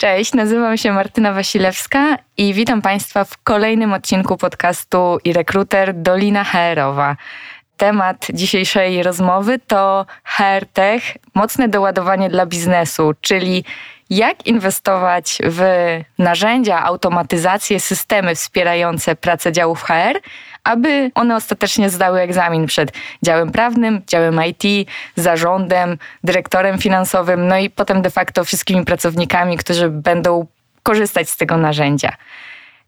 [0.00, 6.44] Cześć, nazywam się Martyna Wasilewska i witam Państwa w kolejnym odcinku podcastu i rekruter Dolina
[6.44, 7.16] HR-owa.
[7.76, 11.02] Temat dzisiejszej rozmowy to HR Tech,
[11.34, 13.64] mocne doładowanie dla biznesu, czyli
[14.10, 15.62] jak inwestować w
[16.18, 20.20] narzędzia, automatyzację, systemy wspierające pracę działów HR,
[20.64, 27.70] aby one ostatecznie zdały egzamin przed działem prawnym, działem IT, zarządem, dyrektorem finansowym, no i
[27.70, 30.46] potem de facto wszystkimi pracownikami, którzy będą
[30.82, 32.16] korzystać z tego narzędzia.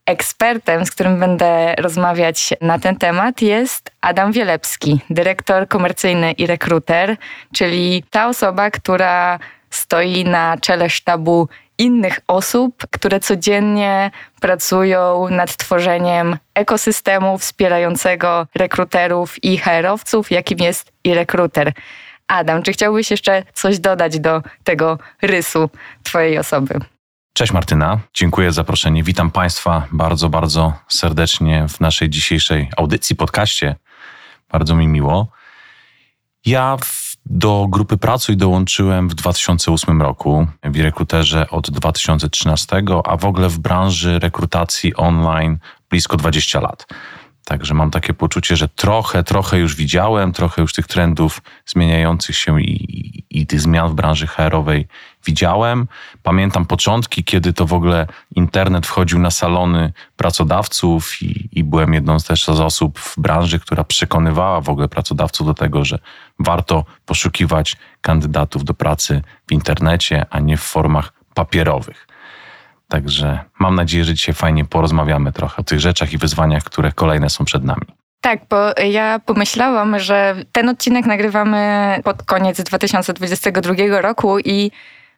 [0.06, 7.16] Ekspertem, z którym będę rozmawiać na ten temat, jest Adam Wielepski, dyrektor komercyjny i rekruter,
[7.54, 9.38] czyli ta osoba, która
[9.70, 11.48] stoi na czele sztabu
[11.78, 21.14] innych osób, które codziennie pracują nad tworzeniem ekosystemu wspierającego rekruterów i HR-owców, jakim jest i
[21.14, 21.72] rekruter.
[22.26, 25.70] Adam, czy chciałbyś jeszcze coś dodać do tego rysu
[26.02, 26.74] Twojej osoby?
[27.34, 29.02] Cześć Martyna, dziękuję za zaproszenie.
[29.02, 33.76] Witam Państwa bardzo, bardzo serdecznie w naszej dzisiejszej audycji, podcaście.
[34.50, 35.28] Bardzo mi miło.
[36.46, 36.76] Ja
[37.26, 43.58] do grupy Pracuj dołączyłem w 2008 roku w rekruterze od 2013, a w ogóle w
[43.58, 45.58] branży rekrutacji online
[45.90, 46.86] blisko 20 lat.
[47.44, 52.60] Także mam takie poczucie, że trochę, trochę już widziałem, trochę już tych trendów zmieniających się
[52.60, 54.86] i, i, i tych zmian w branży HR-owej
[55.26, 55.86] widziałem.
[56.22, 62.18] Pamiętam początki, kiedy to w ogóle internet wchodził na salony pracodawców i, i byłem jedną
[62.18, 65.98] z też z osób w branży, która przekonywała w ogóle pracodawców do tego, że
[66.38, 72.11] warto poszukiwać kandydatów do pracy w internecie, a nie w formach papierowych.
[72.92, 77.30] Także mam nadzieję, że dzisiaj fajnie porozmawiamy trochę o tych rzeczach i wyzwaniach, które kolejne
[77.30, 77.86] są przed nami.
[78.20, 78.56] Tak, bo
[78.90, 84.70] ja pomyślałam, że ten odcinek nagrywamy pod koniec 2022 roku i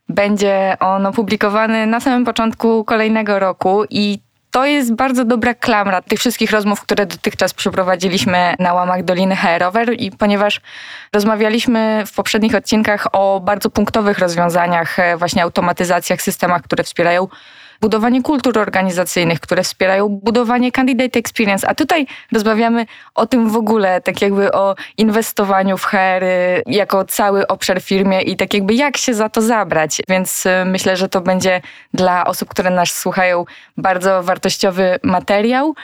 [0.08, 4.19] będzie on opublikowany na samym początku kolejnego roku i
[4.50, 9.92] to jest bardzo dobra klamra tych wszystkich rozmów, które dotychczas przeprowadziliśmy na łamach Doliny HR
[9.98, 10.61] i ponieważ
[11.13, 17.29] rozmawialiśmy w poprzednich odcinkach o bardzo punktowych rozwiązaniach, e, właśnie automatyzacjach, systemach, które wspierają
[17.84, 21.68] budowanie kultur organizacyjnych, które wspierają budowanie candidate experience.
[21.68, 26.24] A tutaj rozmawiamy o tym w ogóle, tak jakby o inwestowaniu w HR
[26.67, 30.02] jako cały obszar firmie i tak jakby jak się za to zabrać.
[30.08, 31.61] Więc y, myślę, że to będzie
[31.95, 33.45] dla osób, które nas słuchają,
[33.77, 35.74] bardzo wartościowy materiał.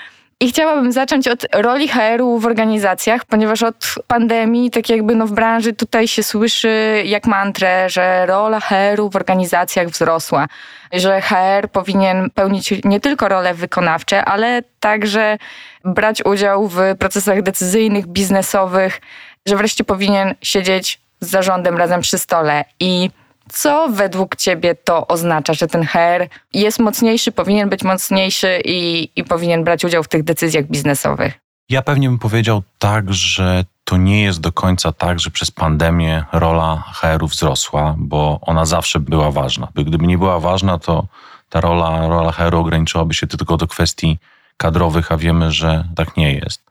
[0.43, 5.33] I chciałabym zacząć od roli HR-u w organizacjach, ponieważ od pandemii, tak jakby no w
[5.33, 10.47] branży tutaj się słyszy jak mantrę, że rola HR-u w organizacjach wzrosła,
[10.93, 15.39] że HR powinien pełnić nie tylko role wykonawcze, ale także
[15.85, 19.01] brać udział w procesach decyzyjnych, biznesowych,
[19.47, 22.65] że wreszcie powinien siedzieć z zarządem razem przy stole.
[22.81, 23.11] I
[23.53, 29.25] co według Ciebie to oznacza, że ten HR jest mocniejszy, powinien być mocniejszy i, i
[29.25, 31.35] powinien brać udział w tych decyzjach biznesowych?
[31.69, 36.25] Ja pewnie bym powiedział tak, że to nie jest do końca tak, że przez pandemię
[36.33, 39.69] rola HR-u wzrosła, bo ona zawsze była ważna.
[39.75, 41.07] Gdyby nie była ważna, to
[41.49, 44.19] ta rola, rola HR-u ograniczyłaby się tylko do kwestii
[44.57, 46.63] kadrowych, a wiemy, że tak nie jest.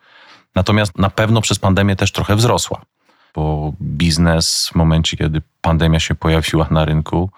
[0.56, 2.82] Natomiast na pewno przez pandemię też trochę wzrosła
[3.36, 7.30] bo biznes w momencie, kiedy pandemia się pojawiła na rynku,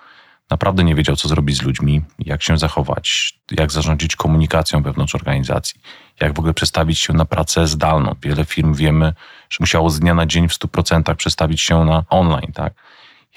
[0.49, 5.81] naprawdę nie wiedział, co zrobić z ludźmi, jak się zachować, jak zarządzić komunikacją wewnątrz organizacji,
[6.19, 8.15] jak w ogóle przestawić się na pracę zdalną.
[8.21, 9.13] Wiele firm wiemy,
[9.49, 12.73] że musiało z dnia na dzień w 100% przestawić się na online, tak?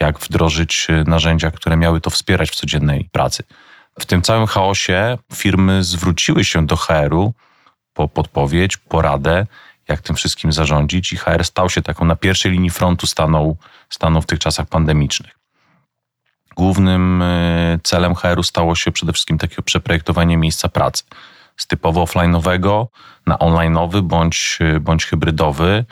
[0.00, 3.42] Jak wdrożyć narzędzia, które miały to wspierać w codziennej pracy.
[4.00, 7.34] W tym całym chaosie firmy zwróciły się do HR-u
[7.94, 9.46] po podpowiedź, poradę,
[9.88, 13.56] jak tym wszystkim zarządzić i HR stał się taką na pierwszej linii frontu stanął,
[13.90, 15.38] stanął w tych czasach pandemicznych.
[16.56, 21.04] Głównym e, celem HR-u stało się przede wszystkim takie przeprojektowanie miejsca pracy
[21.56, 22.86] z typowo offline'owego
[23.26, 25.84] na online'owy bądź, e, bądź hybrydowy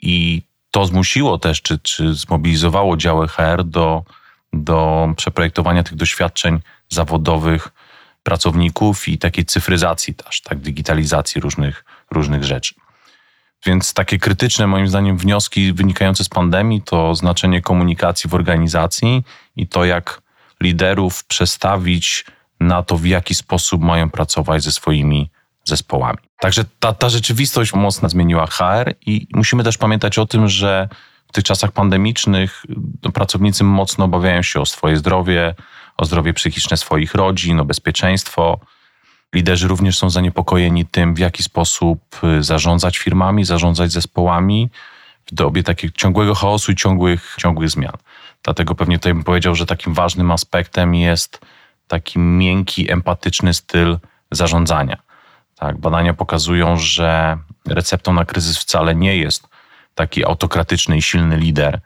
[0.00, 4.04] i to zmusiło też, czy, czy zmobilizowało działy HR do,
[4.52, 7.68] do przeprojektowania tych doświadczeń zawodowych
[8.22, 12.74] pracowników i takiej cyfryzacji też, tak, digitalizacji różnych, różnych rzeczy.
[13.66, 19.24] Więc takie krytyczne, moim zdaniem, wnioski wynikające z pandemii to znaczenie komunikacji w organizacji
[19.56, 20.22] i to, jak
[20.60, 22.24] liderów przestawić
[22.60, 25.30] na to, w jaki sposób mają pracować ze swoimi
[25.64, 26.18] zespołami.
[26.40, 30.88] Także ta, ta rzeczywistość mocno zmieniła HR i musimy też pamiętać o tym, że
[31.28, 32.64] w tych czasach pandemicznych
[33.02, 35.54] no, pracownicy mocno obawiają się o swoje zdrowie,
[35.96, 38.60] o zdrowie psychiczne swoich rodzin, o bezpieczeństwo.
[39.34, 44.70] Liderzy również są zaniepokojeni tym, w jaki sposób y, zarządzać firmami, zarządzać zespołami
[45.26, 47.96] w dobie takiego ciągłego chaosu i ciągłych, ciągłych zmian.
[48.42, 51.40] Dlatego pewnie tutaj bym powiedział, że takim ważnym aspektem jest
[51.88, 53.98] taki miękki, empatyczny styl
[54.30, 54.96] zarządzania.
[55.56, 59.48] Tak, badania pokazują, że receptą na kryzys wcale nie jest
[59.94, 61.80] taki autokratyczny i silny lider,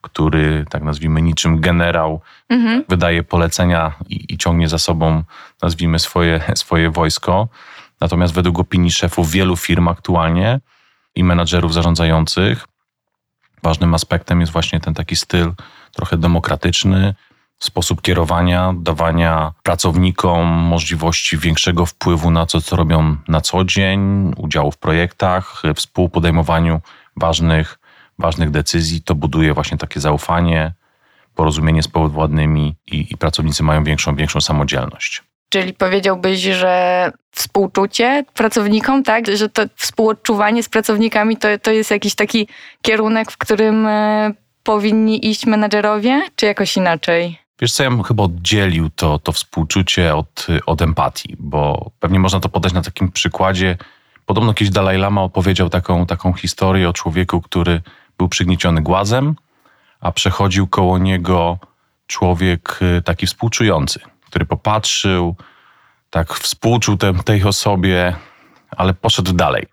[0.00, 2.84] który, tak nazwijmy, niczym generał, mhm.
[2.88, 5.22] wydaje polecenia i, i, ciągnie za sobą,
[5.62, 7.48] nazwijmy, swoje, swoje wojsko.
[8.00, 10.60] Natomiast według opinii szefów wielu firm aktualnie
[11.14, 12.66] i menadżerów zarządzających,
[13.62, 15.52] ważnym aspektem jest właśnie ten taki styl
[15.92, 17.14] trochę demokratyczny,
[17.58, 24.70] sposób kierowania, dawania pracownikom możliwości większego wpływu na to, co robią na co dzień, udziału
[24.70, 26.80] w projektach, współpodejmowaniu
[27.16, 27.78] ważnych,
[28.20, 29.02] ważnych decyzji.
[29.02, 30.72] To buduje właśnie takie zaufanie,
[31.34, 35.22] porozumienie z powodwładnymi i, i pracownicy mają większą, większą samodzielność.
[35.48, 39.36] Czyli powiedziałbyś, że współczucie pracownikom, tak?
[39.36, 42.48] Że to współodczuwanie z pracownikami to, to jest jakiś taki
[42.82, 44.32] kierunek, w którym e,
[44.62, 47.38] powinni iść menadżerowie, czy jakoś inaczej?
[47.60, 52.40] Wiesz co, ja bym chyba oddzielił to, to współczucie od, od empatii, bo pewnie można
[52.40, 53.76] to podać na takim przykładzie.
[54.26, 57.80] Podobno kiedyś Dalai Lama opowiedział taką, taką historię o człowieku, który
[58.20, 59.36] był przygnieciony głazem,
[60.00, 61.58] a przechodził koło niego
[62.06, 65.36] człowiek y, taki współczujący, który popatrzył,
[66.10, 68.16] tak współczuł te, tej osobie,
[68.76, 69.66] ale poszedł dalej.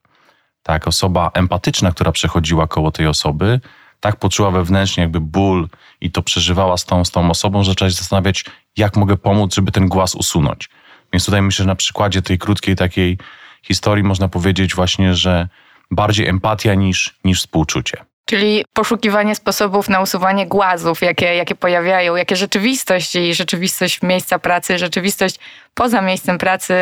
[0.64, 3.60] Tak, osoba empatyczna, która przechodziła koło tej osoby,
[4.00, 5.68] tak poczuła wewnętrznie jakby ból
[6.02, 8.46] i to przeżywała z tą, z tą osobą, że zaczęła się zastanawiać,
[8.78, 10.70] jak mogę pomóc, żeby ten głaz usunąć.
[11.14, 13.18] Więc tutaj myślę, że na przykładzie tej krótkiej takiej
[13.64, 15.48] historii można powiedzieć właśnie, że
[15.92, 18.07] bardziej empatia niż, niż współczucie.
[18.28, 24.78] Czyli poszukiwanie sposobów na usuwanie głazów, jakie, jakie pojawiają, jakie rzeczywistość i rzeczywistość miejsca pracy,
[24.78, 25.40] rzeczywistość
[25.74, 26.74] poza miejscem pracy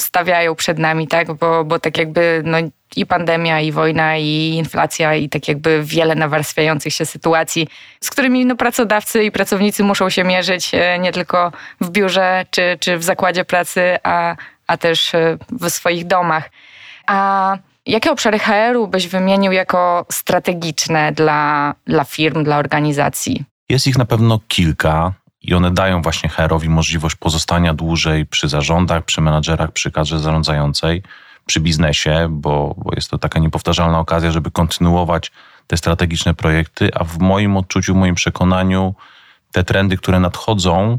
[0.00, 1.32] stawiają przed nami, tak?
[1.32, 2.58] Bo, bo tak jakby no,
[2.96, 7.68] i pandemia, i wojna, i inflacja, i tak jakby wiele nawarstwiających się sytuacji,
[8.00, 12.76] z którymi no, pracodawcy i pracownicy muszą się mierzyć e, nie tylko w biurze czy,
[12.80, 14.36] czy w zakładzie pracy, a,
[14.66, 16.50] a też e, w swoich domach.
[17.06, 23.44] A Jakie obszary HR-u byś wymienił jako strategiczne dla, dla firm, dla organizacji?
[23.68, 29.04] Jest ich na pewno kilka i one dają właśnie HR-owi możliwość pozostania dłużej przy zarządach,
[29.04, 31.02] przy menadżerach, przy kadrze zarządzającej,
[31.46, 35.32] przy biznesie, bo, bo jest to taka niepowtarzalna okazja, żeby kontynuować
[35.66, 38.94] te strategiczne projekty, a w moim odczuciu, w moim przekonaniu,
[39.52, 40.98] te trendy, które nadchodzą,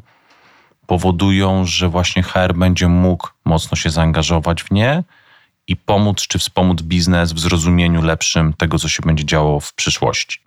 [0.87, 5.03] powodują, że właśnie HR będzie mógł mocno się zaangażować w nie
[5.67, 10.39] i pomóc czy wspomóc biznes w zrozumieniu lepszym tego, co się będzie działo w przyszłości.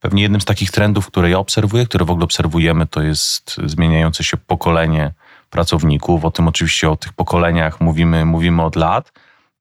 [0.00, 4.24] Pewnie jednym z takich trendów, które ja obserwuję, które w ogóle obserwujemy, to jest zmieniające
[4.24, 5.12] się pokolenie
[5.50, 6.24] pracowników.
[6.24, 9.12] O tym oczywiście, o tych pokoleniach mówimy, mówimy od lat.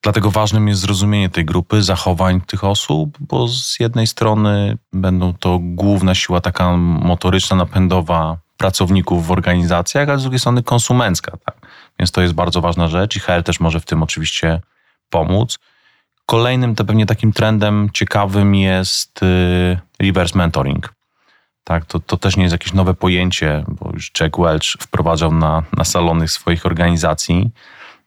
[0.03, 5.59] Dlatego ważnym jest zrozumienie tej grupy, zachowań tych osób, bo z jednej strony będą to
[5.61, 11.37] główna siła taka motoryczna, napędowa pracowników w organizacjach, a z drugiej strony konsumencka.
[11.45, 11.55] Tak?
[11.99, 14.61] Więc to jest bardzo ważna rzecz i HR też może w tym oczywiście
[15.09, 15.59] pomóc.
[16.25, 20.93] Kolejnym to pewnie takim trendem ciekawym jest y, reverse mentoring.
[21.63, 25.63] Tak, to, to też nie jest jakieś nowe pojęcie, bo już Jack Welch wprowadzał na,
[25.77, 27.51] na salony swoich organizacji.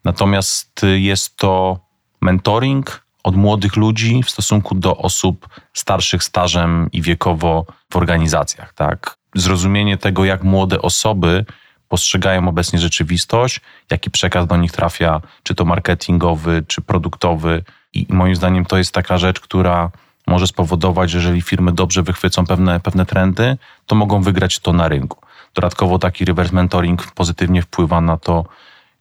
[0.05, 1.79] Natomiast y, jest to
[2.21, 8.73] mentoring od młodych ludzi w stosunku do osób starszych stażem i wiekowo w organizacjach.
[8.73, 9.17] Tak?
[9.35, 11.45] Zrozumienie tego, jak młode osoby
[11.89, 13.61] postrzegają obecnie rzeczywistość,
[13.91, 17.65] jaki przekaz do nich trafia, czy to marketingowy, czy produktowy.
[17.93, 19.91] I moim zdaniem to jest taka rzecz, która
[20.27, 23.57] może spowodować, że jeżeli firmy dobrze wychwycą pewne, pewne trendy,
[23.87, 25.19] to mogą wygrać to na rynku.
[25.55, 28.45] Dodatkowo taki reverse mentoring pozytywnie wpływa na to,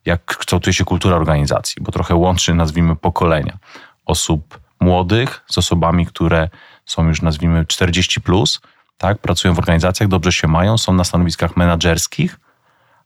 [0.05, 3.57] jak kształtuje się kultura organizacji, bo trochę łączy, nazwijmy, pokolenia
[4.05, 6.49] osób młodych z osobami, które
[6.85, 8.61] są już, nazwijmy, 40 plus,
[8.97, 12.39] tak, pracują w organizacjach, dobrze się mają, są na stanowiskach menedżerskich,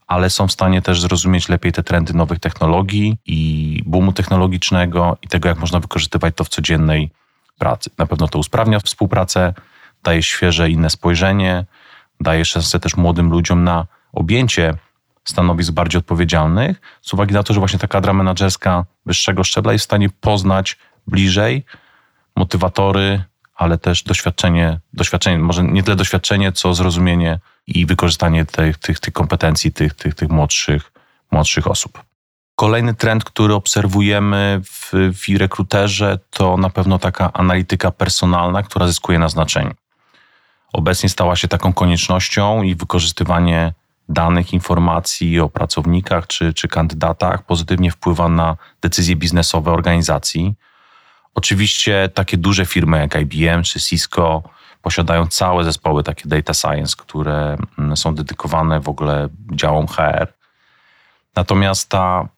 [0.08, 5.28] ale są w stanie też zrozumieć lepiej te trendy nowych technologii i boomu technologicznego i
[5.28, 7.10] tego, jak można wykorzystywać to w codziennej
[7.58, 7.90] pracy.
[7.98, 9.54] Na pewno to usprawnia współpracę,
[10.04, 11.66] daje świeże, inne spojrzenie,
[12.20, 14.74] daje szansę też młodym ludziom na objęcie
[15.24, 19.84] stanowisk bardziej odpowiedzialnych, z uwagi na to, że właśnie ta kadra menedżerska wyższego szczebla jest
[19.84, 21.66] w stanie poznać bliżej
[22.36, 23.24] motywatory,
[23.58, 29.14] ale też doświadczenie, doświadczenie, może nie tyle doświadczenie, co zrozumienie i wykorzystanie tych, tych, tych
[29.14, 30.92] kompetencji tych, tych, tych młodszych,
[31.32, 32.04] młodszych osób.
[32.56, 39.20] Kolejny trend, który obserwujemy w, w rekruterze, to na pewno taka analityka personalna, która zyskuje
[39.20, 39.74] na znaczeniu.
[40.74, 43.74] Obecnie stała się taką koniecznością i wykorzystywanie
[44.10, 50.56] danych, informacji o pracownikach czy, czy kandydatach pozytywnie wpływa na decyzje biznesowe organizacji.
[51.38, 54.44] Oczywiście takie duże firmy jak IBM czy Cisco
[54.82, 60.34] posiadają całe zespoły takie data science, które mm, są dedykowane w ogóle działom HR.
[61.36, 62.29] Natomiast ta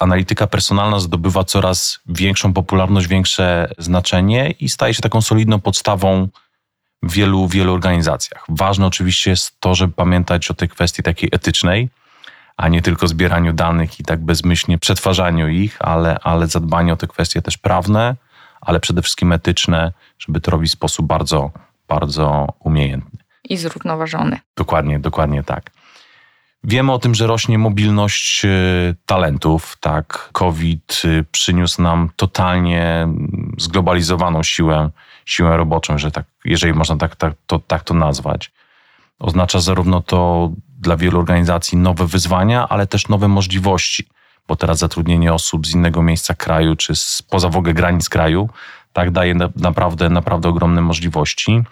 [0.00, 6.28] analityka personalna zdobywa coraz większą popularność, większe znaczenie i staje się taką solidną podstawą
[7.02, 8.44] w wielu, wielu organizacjach.
[8.48, 11.88] Ważne oczywiście jest to, żeby pamiętać o tej kwestii takiej etycznej,
[12.56, 17.06] a nie tylko zbieraniu danych i tak bezmyślnie przetwarzaniu ich, ale, ale zadbanie o te
[17.06, 18.16] kwestie też prawne,
[18.66, 21.50] ale przede wszystkim etyczne, żeby to robić w sposób bardzo,
[21.88, 23.18] bardzo umiejętny.
[23.44, 24.38] I zrównoważony.
[24.56, 25.70] Dokładnie, dokładnie tak.
[26.64, 29.76] Wiemy o tym, że rośnie mobilność y, talentów.
[29.80, 33.08] Tak, COVID y, przyniósł nam totalnie
[33.58, 34.90] zglobalizowaną siłę,
[35.24, 38.52] siłę roboczą, że tak, jeżeli można tak, tak, to, tak to nazwać.
[39.18, 44.08] Oznacza zarówno to dla wielu organizacji nowe wyzwania, ale też nowe możliwości,
[44.48, 48.48] bo teraz zatrudnienie osób z innego miejsca kraju czy spoza w ogóle granic kraju
[48.92, 51.62] tak daje naprawdę, naprawdę ogromne możliwości.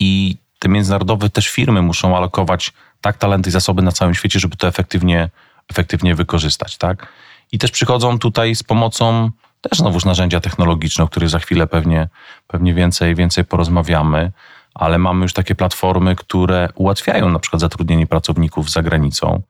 [0.00, 4.56] I te międzynarodowe też firmy muszą alokować tak talenty i zasoby na całym świecie, żeby
[4.56, 5.30] to efektywnie,
[5.70, 6.76] efektywnie wykorzystać.
[6.76, 7.08] Tak?
[7.52, 12.08] I też przychodzą tutaj z pomocą też znowuż narzędzia technologiczne, o których za chwilę pewnie,
[12.46, 14.32] pewnie więcej, więcej porozmawiamy,
[14.74, 19.42] ale mamy już takie platformy, które ułatwiają na przykład zatrudnienie pracowników za granicą,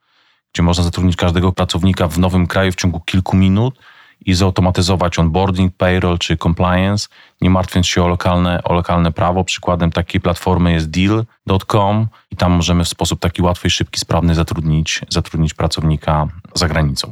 [0.57, 3.79] gdzie można zatrudnić każdego pracownika w nowym kraju w ciągu kilku minut
[4.25, 7.07] i zautomatyzować onboarding, payroll czy compliance,
[7.41, 9.43] nie martwiąc się o lokalne, o lokalne prawo.
[9.43, 15.01] Przykładem takiej platformy jest deal.com i tam możemy w sposób taki łatwy, szybki, sprawny zatrudnić,
[15.09, 17.11] zatrudnić pracownika za granicą.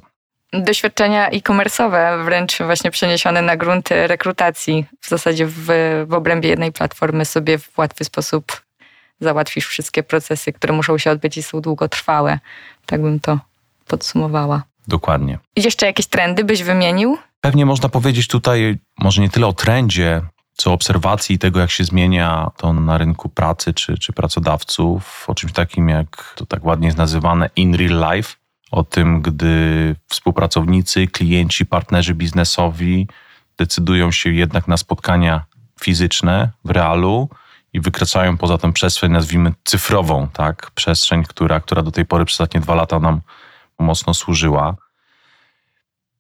[0.54, 4.86] Doświadczenia e-commerce'owe, wręcz właśnie przeniesione na grunty rekrutacji.
[5.02, 5.66] W zasadzie w,
[6.08, 8.66] w obrębie jednej platformy sobie w łatwy sposób
[9.20, 12.40] załatwisz wszystkie procesy, które muszą się odbyć i są długotrwałe.
[12.86, 13.40] Tak bym to
[13.88, 14.64] podsumowała.
[14.88, 15.40] Dokładnie.
[15.56, 17.18] Jeszcze jakieś trendy byś wymienił?
[17.42, 20.22] Pewnie można powiedzieć tutaj, może nie tyle o trendzie,
[20.58, 25.54] co obserwacji tego, jak się zmienia to na rynku pracy czy, czy pracodawców, o czymś
[25.54, 28.36] takim jak to tak ładnie jest nazywane in real life,
[28.72, 33.08] o tym, gdy współpracownicy, klienci, partnerzy biznesowi
[33.58, 35.46] decydują się jednak na spotkania
[35.82, 37.30] fizyczne w realu
[37.76, 40.72] i wykraczają poza tę przestrzeń, nazwijmy cyfrową, tak?
[40.72, 43.22] Przestrzeń, która, która do tej pory przez ostatnie dwa lata nam
[43.80, 44.76] mocno służyła.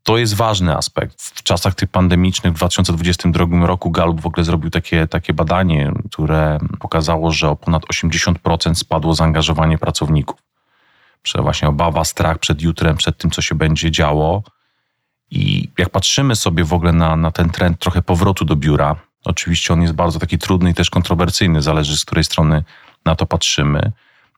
[0.04, 1.22] To jest ważny aspekt.
[1.22, 6.60] W czasach tych pandemicznych w 2022 roku Gallup w ogóle zrobił takie, takie badanie, które
[6.80, 10.40] pokazało, że o ponad 80% spadło zaangażowanie pracowników.
[11.22, 14.44] Przez właśnie obawa, strach przed jutrem, przed tym, co się będzie działo.
[15.32, 18.96] I jak patrzymy sobie w ogóle na, na ten trend trochę powrotu do biura,
[19.26, 22.64] oczywiście on jest bardzo taki trudny i też kontrowersyjny, zależy z której strony
[23.06, 23.92] na to patrzymy.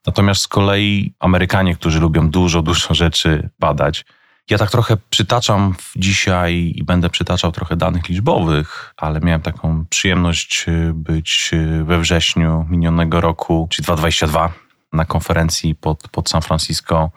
[0.06, 4.06] Natomiast z kolei Amerykanie, którzy lubią dużo, dużo rzeczy badać,
[4.50, 10.66] ja tak trochę przytaczam dzisiaj i będę przytaczał trochę danych liczbowych, ale miałem taką przyjemność
[10.68, 14.54] y, być y, we wrześniu minionego roku, czyli 2022,
[14.94, 17.12] na konferencji pod, pod San Francisco,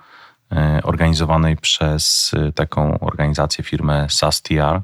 [0.53, 4.83] y, organizowanej przez taką organizację, firmę SaaSTR.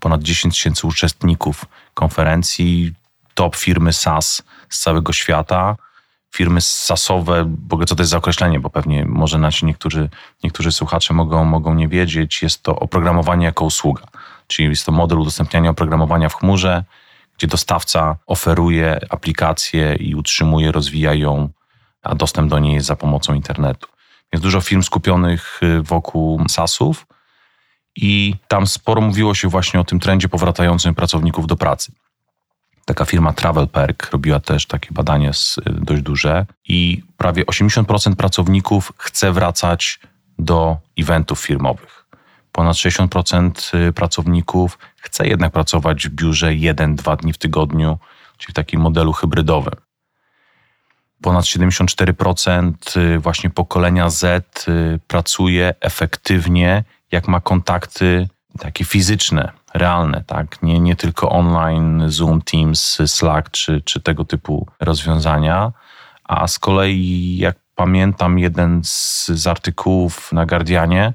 [0.00, 1.64] Ponad 10 tysięcy uczestników
[1.94, 2.92] konferencji,
[3.34, 5.76] top firmy SaaS z całego świata.
[6.34, 10.08] Firmy sasowe, w ogóle co to jest za określenie, bo pewnie może nasi niektórzy,
[10.44, 14.02] niektórzy słuchacze mogą, mogą nie wiedzieć, jest to oprogramowanie jako usługa,
[14.46, 16.84] czyli jest to model udostępniania oprogramowania w chmurze,
[17.38, 21.48] gdzie dostawca oferuje aplikację i utrzymuje, rozwija ją,
[22.02, 23.88] a dostęp do niej jest za pomocą internetu.
[24.32, 27.06] Jest dużo firm skupionych y, wokół SaaSów
[27.96, 31.92] i tam sporo mówiło się właśnie o tym trendzie powracającym pracowników do pracy.
[32.84, 35.30] Taka firma Travel Perk robiła też takie badanie
[35.66, 40.00] dość duże i prawie 80% pracowników chce wracać
[40.38, 42.06] do eventów firmowych.
[42.52, 47.98] Ponad 60% y, pracowników chce jednak pracować w biurze 1-2 dni w tygodniu,
[48.38, 49.74] czyli w takim modelu hybrydowym.
[51.22, 54.24] Ponad 74% y, właśnie pokolenia Z
[54.68, 60.62] y, pracuje efektywnie, jak ma kontakty takie fizyczne, realne, tak?
[60.62, 65.72] Nie, nie tylko online, Zoom, Teams, Slack czy, czy tego typu rozwiązania.
[66.24, 71.12] A z kolei, jak pamiętam, jeden z, z artykułów na Guardianie,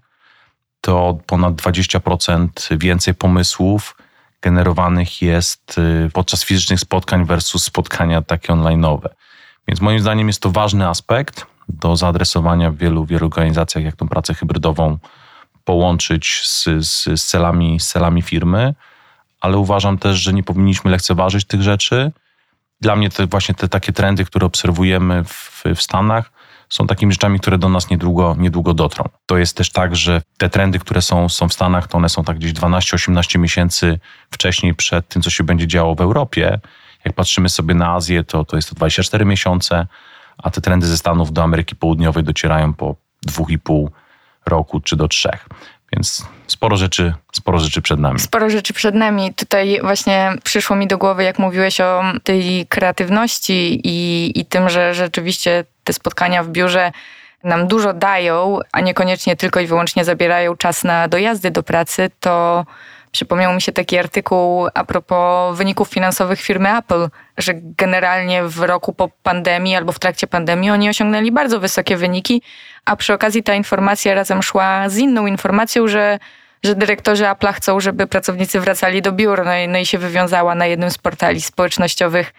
[0.81, 3.97] to ponad 20% więcej pomysłów
[4.41, 9.09] generowanych jest y, podczas fizycznych spotkań versus spotkania takie online'owe.
[9.67, 14.07] Więc moim zdaniem jest to ważny aspekt do zaadresowania w wielu, wielu organizacjach, jak tą
[14.07, 14.97] pracę hybrydową
[15.65, 18.73] połączyć z, z, z, celami, z celami firmy,
[19.41, 22.11] ale uważam też, że nie powinniśmy lekceważyć tych rzeczy.
[22.81, 26.31] Dla mnie te właśnie te takie trendy, które obserwujemy w, w Stanach,
[26.69, 29.05] są takimi rzeczami, które do nas niedługo, niedługo dotrą.
[29.25, 32.23] To jest też tak, że te trendy, które są, są w Stanach, to one są
[32.23, 33.99] tak gdzieś 12-18 miesięcy
[34.31, 36.59] wcześniej przed tym, co się będzie działo w Europie.
[37.05, 39.87] Jak patrzymy sobie na Azję, to, to jest to 24 miesiące,
[40.37, 42.95] a te trendy ze Stanów do Ameryki Południowej docierają po
[43.27, 43.87] 2,5
[44.47, 45.47] roku czy do trzech.
[45.93, 48.19] Więc sporo rzeczy, sporo rzeczy przed nami.
[48.19, 49.33] Sporo rzeczy przed nami.
[49.33, 54.93] Tutaj właśnie przyszło mi do głowy, jak mówiłeś o tej kreatywności i, i tym, że
[54.93, 56.91] rzeczywiście te spotkania w biurze
[57.43, 62.65] nam dużo dają, a niekoniecznie tylko i wyłącznie zabierają czas na dojazdy do pracy, to
[63.15, 67.07] przypomniał mi się taki artykuł a propos wyników finansowych firmy Apple,
[67.37, 72.41] że generalnie w roku po pandemii albo w trakcie pandemii oni osiągnęli bardzo wysokie wyniki,
[72.85, 76.19] a przy okazji ta informacja razem szła z inną informacją, że
[76.63, 79.45] że dyrektorzy Apple chcą, żeby pracownicy wracali do biur.
[79.45, 82.33] No i, no i się wywiązała na jednym z portali społecznościowych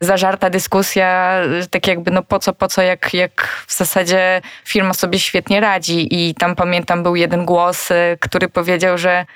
[0.00, 5.18] zażarta dyskusja, tak jakby no po co, po co, jak, jak w zasadzie firma sobie
[5.18, 6.28] świetnie radzi.
[6.28, 9.26] I tam pamiętam był jeden głos, y, który powiedział, że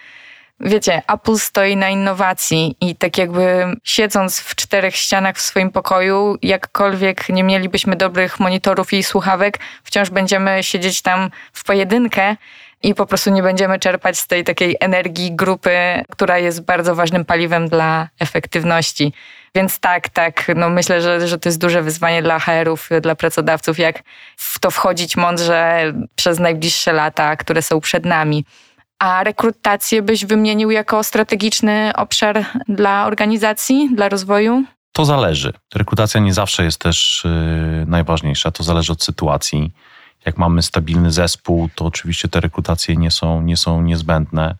[0.60, 6.36] wiecie, Apple stoi na innowacji i tak jakby siedząc w czterech ścianach w swoim pokoju,
[6.42, 12.36] jakkolwiek nie mielibyśmy dobrych monitorów i słuchawek, wciąż będziemy siedzieć tam w pojedynkę
[12.82, 17.24] i po prostu nie będziemy czerpać z tej takiej energii grupy, która jest bardzo ważnym
[17.24, 19.12] paliwem dla efektywności.
[19.54, 23.78] Więc tak, tak, no myślę, że, że to jest duże wyzwanie dla HR-ów, dla pracodawców,
[23.78, 24.02] jak
[24.36, 28.44] w to wchodzić mądrze przez najbliższe lata, które są przed nami.
[29.04, 34.64] A rekrutację byś wymienił jako strategiczny obszar dla organizacji, dla rozwoju?
[34.92, 35.52] To zależy.
[35.74, 38.50] Rekrutacja nie zawsze jest też yy, najważniejsza.
[38.50, 39.72] To zależy od sytuacji.
[40.26, 44.56] Jak mamy stabilny zespół, to oczywiście te rekrutacje nie są, nie są niezbędne.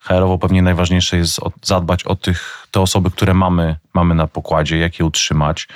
[0.00, 4.98] HR-owo pewnie najważniejsze jest zadbać o tych, te osoby, które mamy, mamy na pokładzie, jak
[4.98, 5.68] je utrzymać,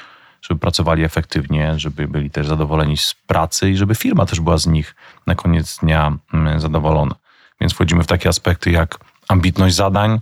[0.42, 4.66] żeby pracowali efektywnie, żeby byli też zadowoleni z pracy i żeby firma też była z
[4.66, 7.21] nich na koniec dnia mm, zadowolona.
[7.62, 10.20] Więc wchodzimy w takie aspekty jak ambitność zadań,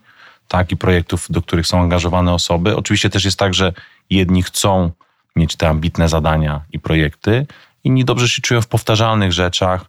[0.49, 2.77] tak, i projektów, do których są angażowane osoby.
[2.77, 3.73] Oczywiście też jest tak, że
[4.11, 4.91] jedni chcą
[5.37, 7.47] mieć te ambitne zadania i projekty,
[7.85, 9.85] inni dobrze się czują w powtarzalnych rzeczach,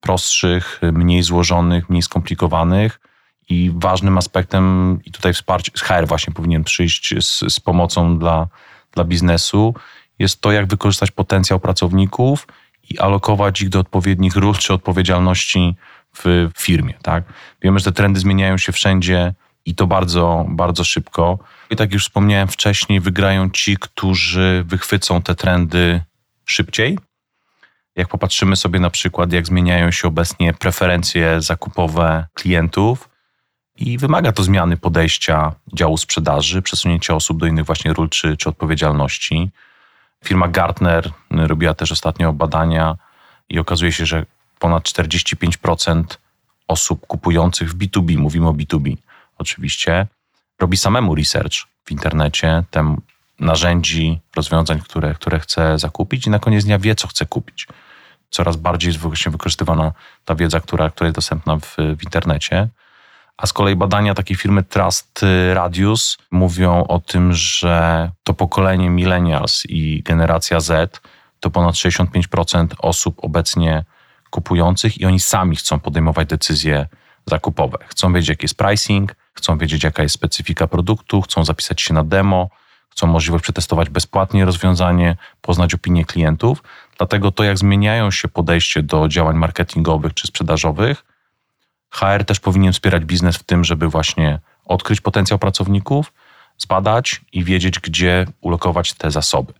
[0.00, 3.00] prostszych, mniej złożonych, mniej skomplikowanych.
[3.48, 8.48] I ważnym aspektem, i tutaj wsparcie, HR właśnie powinien przyjść z, z pomocą dla,
[8.92, 9.74] dla biznesu,
[10.18, 12.46] jest to, jak wykorzystać potencjał pracowników
[12.90, 15.76] i alokować ich do odpowiednich ról czy odpowiedzialności
[16.22, 16.94] w firmie.
[17.02, 17.24] Tak?
[17.62, 21.38] Wiemy, że te trendy zmieniają się wszędzie i to bardzo, bardzo szybko.
[21.70, 26.00] I tak już wspomniałem wcześniej, wygrają ci, którzy wychwycą te trendy
[26.44, 26.98] szybciej.
[27.96, 33.08] Jak popatrzymy sobie na przykład, jak zmieniają się obecnie preferencje zakupowe klientów,
[33.78, 38.48] i wymaga to zmiany podejścia działu sprzedaży, przesunięcia osób do innych właśnie ról czy, czy
[38.48, 39.50] odpowiedzialności.
[40.24, 42.96] Firma Gartner robiła też ostatnio badania
[43.48, 44.26] i okazuje się, że
[44.58, 46.04] ponad 45%
[46.68, 48.96] osób kupujących w B2B, mówimy o B2B
[49.38, 50.06] oczywiście,
[50.60, 53.00] robi samemu research w internecie, tem
[53.40, 57.66] narzędzi, rozwiązań, które, które chce zakupić i na koniec dnia wie, co chce kupić.
[58.30, 59.92] Coraz bardziej jest właśnie wykorzystywana
[60.24, 62.68] ta wiedza, która, która jest dostępna w, w internecie.
[63.36, 65.20] A z kolei badania takiej firmy Trust
[65.54, 71.00] Radius mówią o tym, że to pokolenie millennials i generacja Z
[71.40, 73.84] to ponad 65% osób obecnie
[74.30, 76.86] kupujących i oni sami chcą podejmować decyzje
[77.26, 77.78] zakupowe.
[77.86, 82.04] Chcą wiedzieć, jaki jest pricing, chcą wiedzieć, jaka jest specyfika produktu, chcą zapisać się na
[82.04, 82.50] demo,
[82.90, 86.62] chcą możliwość przetestować bezpłatnie rozwiązanie, poznać opinię klientów.
[86.98, 91.04] Dlatego to, jak zmieniają się podejście do działań marketingowych czy sprzedażowych,
[91.90, 96.12] HR też powinien wspierać biznes w tym, żeby właśnie odkryć potencjał pracowników,
[96.58, 99.52] zbadać i wiedzieć, gdzie ulokować te zasoby.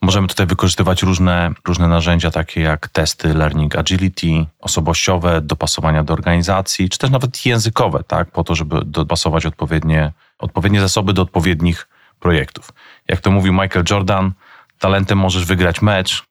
[0.00, 6.88] Możemy tutaj wykorzystywać różne, różne narzędzia, takie jak testy learning agility, osobowościowe, dopasowania do organizacji,
[6.88, 11.88] czy też nawet językowe, tak, po to, żeby dopasować odpowiednie, odpowiednie zasoby do odpowiednich
[12.20, 12.72] projektów.
[13.08, 14.32] Jak to mówił Michael Jordan,
[14.78, 16.24] talentem możesz wygrać mecz,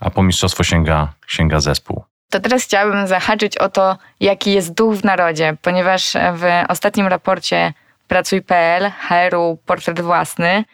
[0.00, 2.04] a po mistrzostwo sięga, sięga zespół.
[2.30, 7.72] To teraz chciałabym zahaczyć o to, jaki jest duch w narodzie, ponieważ w ostatnim raporcie
[8.08, 10.64] Pracuj.pl HR-u Portret Własny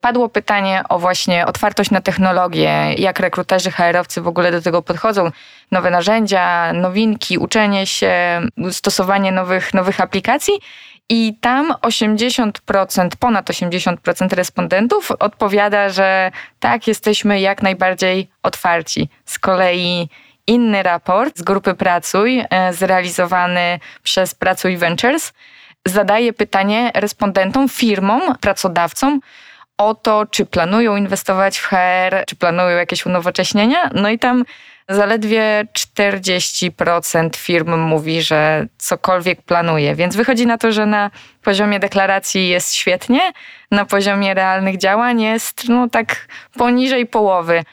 [0.00, 5.30] padło pytanie o właśnie otwartość na technologię, jak rekruterzy HR-owcy w ogóle do tego podchodzą.
[5.70, 10.54] Nowe narzędzia, nowinki, uczenie się, stosowanie nowych, nowych aplikacji.
[11.08, 19.08] I tam 80%, ponad 80% respondentów odpowiada, że tak, jesteśmy jak najbardziej otwarci.
[19.24, 20.08] Z kolei
[20.46, 25.32] inny raport z grupy Pracuj, e, zrealizowany przez Pracuj Ventures,
[25.86, 29.20] zadaje pytanie respondentom, firmom, pracodawcom
[29.80, 33.90] o to, czy planują inwestować w HR, czy planują jakieś unowocześnienia.
[33.94, 34.44] No i tam
[34.88, 39.94] zaledwie 40% firm mówi, że cokolwiek planuje.
[39.94, 41.10] Więc wychodzi na to, że na
[41.42, 43.20] poziomie deklaracji jest świetnie,
[43.70, 47.64] na poziomie realnych działań jest no tak poniżej połowy.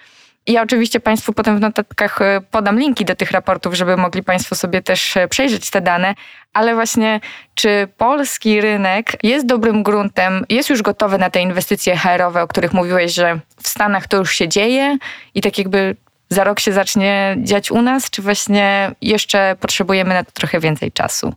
[0.48, 4.56] Ja oczywiście Państwu potem w notatkach e, podam linki do tych raportów, żeby mogli Państwo
[4.56, 6.16] sobie też e, przejrzeć te dane,
[6.54, 7.20] ale właśnie
[7.54, 12.74] czy polski rynek jest dobrym gruntem, jest już gotowy na te inwestycje HR-owe, o których
[12.74, 14.98] mówiłeś, że w Stanach to już się dzieje
[15.36, 15.96] i tak jakby
[16.30, 20.92] za rok się zacznie dziać u nas, czy właśnie jeszcze potrzebujemy na to trochę więcej
[20.92, 21.34] czasu?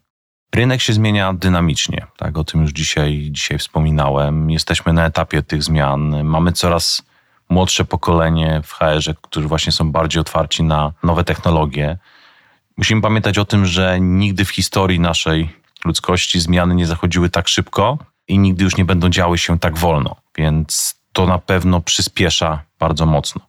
[0.55, 2.39] Rynek się zmienia dynamicznie, tak?
[2.39, 4.51] O tym już dzisiaj, dzisiaj wspominałem.
[4.51, 6.25] Jesteśmy na etapie tych zmian.
[6.25, 7.03] Mamy coraz
[7.51, 11.99] młodsze pokolenie w HR-ze, którzy właśnie są bardziej otwarci na nowe technologie.
[12.77, 15.51] Musimy pamiętać o tym, że nigdy w historii naszej
[15.85, 20.17] ludzkości zmiany nie zachodziły tak szybko i nigdy już nie będą działy się tak wolno,
[20.37, 23.41] więc to na pewno przyspiesza bardzo mocno.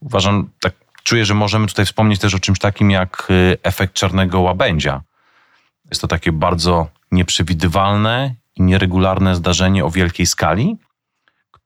[0.00, 4.40] Uważam, tak czuję, że możemy tutaj wspomnieć też o czymś takim jak y, efekt czarnego
[4.40, 5.02] łabędzia.
[5.90, 10.76] Jest to takie bardzo nieprzewidywalne i nieregularne zdarzenie o wielkiej skali,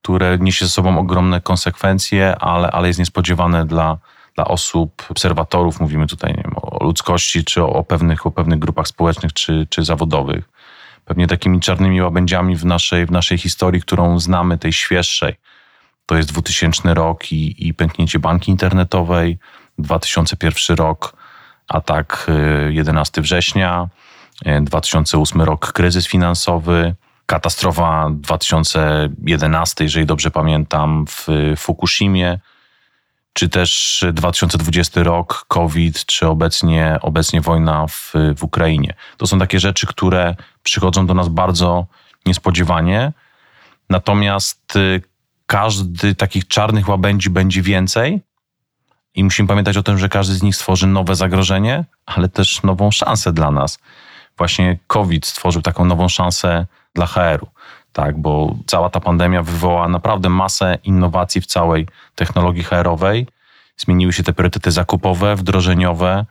[0.03, 3.99] które niesie ze sobą ogromne konsekwencje, ale, ale jest niespodziewane dla,
[4.35, 5.81] dla osób, obserwatorów.
[5.81, 9.85] Mówimy tutaj wiem, o ludzkości, czy o, o, pewnych, o pewnych grupach społecznych, czy, czy
[9.85, 10.49] zawodowych.
[11.05, 15.35] Pewnie takimi czarnymi łabędziami w naszej, w naszej historii, którą znamy, tej świeższej.
[16.07, 19.39] To jest 2000 rok i, i pęknięcie banki internetowej,
[19.79, 21.17] 2001 rok,
[21.69, 22.27] atak
[22.69, 23.89] 11 y, września,
[24.63, 26.95] 2008 y, rok kryzys finansowy,
[27.27, 32.39] katastrofa 2011, jeżeli dobrze pamiętam, w Fukushimie,
[33.33, 38.95] czy też 2020 rok, COVID, czy obecnie, obecnie wojna w, w Ukrainie.
[39.17, 41.87] To są takie rzeczy, które przychodzą do nas bardzo
[42.27, 43.13] niespodziewanie.
[43.91, 45.03] Natomiast y,
[45.47, 48.21] każdy takich czarnych łabędzi będzie więcej.
[49.15, 52.91] I musimy pamiętać o tym, że każdy z nich stworzy nowe zagrożenie, ale też nową
[52.91, 53.79] szansę dla nas.
[54.39, 57.49] Właśnie COVID stworzył taką nową szansę dla HR-u.
[57.93, 63.27] Tak, bo cała ta pandemia wywołała naprawdę masę innowacji w całej technologii HR-owej.
[63.77, 66.25] Zmieniły się te priorytety zakupowe, wdrożeniowe,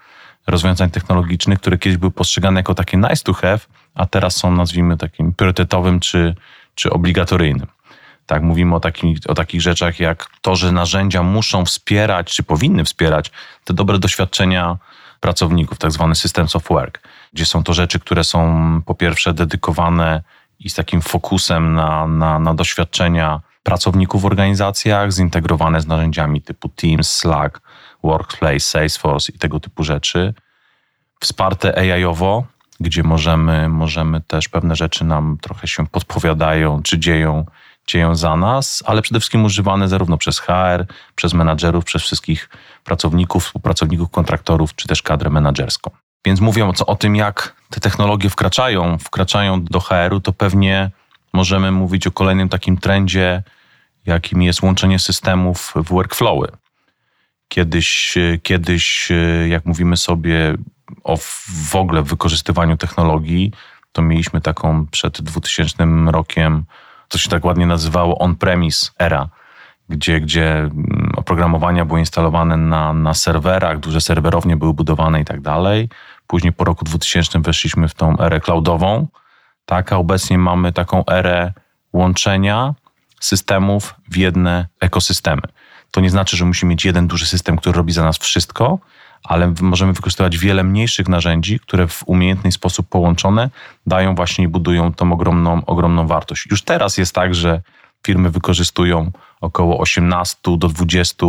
[0.48, 3.60] rozwiązań technologicznych, które kiedyś były postrzegane jako takie nice to have,
[3.96, 6.36] a teraz są nazwijmy takim priorytetowym czy,
[6.76, 7.68] czy obligatoryjnym.
[8.26, 12.84] Tak, mówimy o, takich, o takich rzeczach jak to, że narzędzia muszą wspierać, czy powinny
[12.84, 13.32] wspierać
[13.64, 14.78] te dobre doświadczenia
[15.20, 20.24] pracowników, tak zwany systems of work, gdzie są to rzeczy, które są po pierwsze dedykowane
[20.62, 26.70] i z takim fokusem na, na, na doświadczenia pracowników w organizacjach, zintegrowane z narzędziami typu
[26.70, 27.62] Teams, Slack,
[28.04, 30.34] Workplace, Salesforce i tego typu rzeczy.
[31.20, 32.46] Wsparte AI-owo,
[32.80, 37.46] gdzie możemy, możemy też pewne rzeczy nam trochę się podpowiadają, czy dzieją,
[37.88, 42.50] dzieją za nas, ale przede wszystkim używane zarówno przez HR, przez menadżerów, przez wszystkich
[42.84, 45.92] pracowników, współpracowników, kontraktorów, czy też kadrę menadżerską.
[46.26, 50.92] Więc mówiąc o tym, jak te technologie wkraczają, wkraczają do HR-u, to pewnie
[51.34, 53.44] możemy mówić o kolejnym takim trendzie,
[54.06, 56.48] jakim jest łączenie systemów w workflowy.
[57.48, 59.12] Kiedyś, kiedyś
[59.48, 60.56] jak mówimy sobie
[61.04, 61.18] o
[61.70, 63.52] w ogóle wykorzystywaniu technologii,
[63.92, 66.66] to mieliśmy taką przed 2000 rokiem,
[67.08, 69.30] to się tak ładnie nazywało on-premise era,
[69.92, 75.42] gdzie, gdzie mm, oprogramowania były instalowane na, na serwerach, duże serwerownie były budowane i tak
[75.42, 75.90] dalej.
[76.28, 79.08] Później po roku 2000 weszliśmy w tą erę cloudową,
[79.66, 81.54] tak, a obecnie mamy taką erę
[81.94, 82.74] łączenia
[83.20, 85.42] systemów w jedne ekosystemy.
[85.92, 88.80] To nie znaczy, że musimy mieć jeden duży system, który robi za nas wszystko,
[89.24, 93.50] ale możemy wykorzystywać wiele mniejszych narzędzi, które w umiejętny sposób połączone
[93.86, 96.48] dają właśnie i budują tą ogromną, ogromną wartość.
[96.52, 97.62] Już teraz jest tak, że
[98.08, 99.12] firmy wykorzystują
[99.42, 101.26] około 18 do 20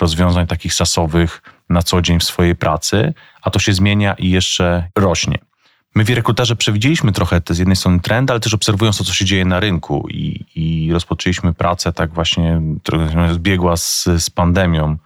[0.00, 4.88] rozwiązań takich sasowych na co dzień w swojej pracy, a to się zmienia i jeszcze
[4.96, 5.38] rośnie.
[5.94, 9.12] My w rekruterze przewidzieliśmy trochę te z jednej strony trendy, ale też obserwując to, co
[9.12, 14.96] się dzieje na rynku i, i rozpoczęliśmy pracę tak właśnie, która zbiegła z, z pandemią,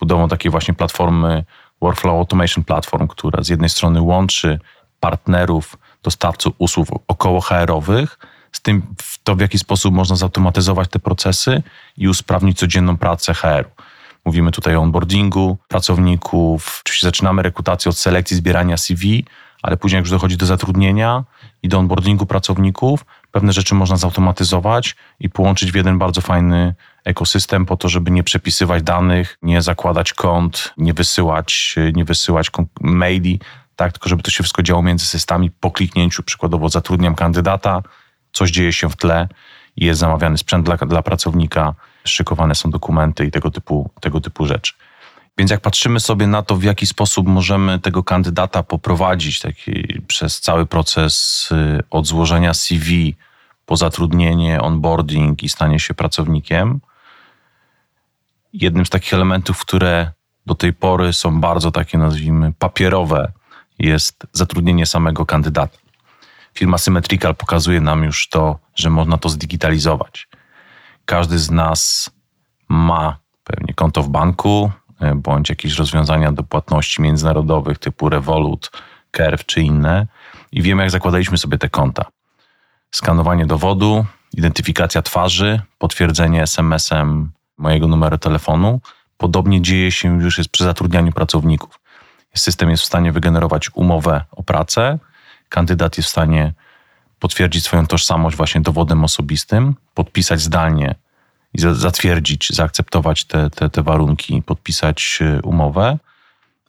[0.00, 1.44] budową takiej właśnie platformy
[1.80, 4.60] Workflow Automation Platform, która z jednej strony łączy
[5.00, 8.18] partnerów, dostawców usług około HR-owych,
[8.56, 11.62] z tym w to, w jaki sposób można zautomatyzować te procesy
[11.96, 13.82] i usprawnić codzienną pracę HR-u.
[14.24, 16.80] Mówimy tutaj o onboardingu pracowników.
[16.84, 19.24] Oczywiście zaczynamy rekrutację od selekcji, zbierania CV,
[19.62, 21.24] ale później jak już dochodzi do zatrudnienia
[21.62, 27.66] i do onboardingu pracowników, pewne rzeczy można zautomatyzować i połączyć w jeden bardzo fajny ekosystem
[27.66, 33.40] po to, żeby nie przepisywać danych, nie zakładać kont, nie wysyłać, nie wysyłać maili,
[33.76, 35.50] tak, tylko żeby to się wszystko działo między systemami.
[35.50, 37.82] Po kliknięciu przykładowo zatrudniam kandydata,
[38.36, 39.28] coś dzieje się w tle
[39.76, 44.72] jest zamawiany sprzęt dla, dla pracownika, szykowane są dokumenty i tego typu, tego typu rzeczy.
[45.38, 50.40] Więc jak patrzymy sobie na to, w jaki sposób możemy tego kandydata poprowadzić taki, przez
[50.40, 53.14] cały proces y, od złożenia CV
[53.66, 56.80] po zatrudnienie, onboarding i stanie się pracownikiem,
[58.52, 60.10] Jednym z takich elementów, które
[60.46, 63.32] do tej pory są bardzo takie, nazwijmy, papierowe,
[63.78, 65.78] jest zatrudnienie samego kandydata.
[66.56, 70.28] Firma Symmetrical pokazuje nam już to, że można to zdigitalizować.
[71.04, 72.10] Każdy z nas
[72.68, 78.70] ma pewnie konto w banku, e, bądź jakieś rozwiązania do płatności międzynarodowych typu Revolut,
[79.10, 80.06] Curve czy inne
[80.52, 82.04] i wiemy, jak zakładaliśmy sobie te konta.
[82.90, 88.80] Skanowanie dowodu, identyfikacja twarzy, potwierdzenie SMS-em mojego numeru telefonu.
[89.16, 91.80] Podobnie dzieje się już jest przy zatrudnianiu pracowników.
[92.34, 94.98] System jest w stanie wygenerować umowę o pracę,
[95.48, 96.52] kandydat jest w stanie
[97.18, 100.94] potwierdzić swoją tożsamość właśnie dowodem osobistym, podpisać zdalnie
[101.54, 105.98] i zatwierdzić, zaakceptować te, te, te warunki, podpisać e, umowę,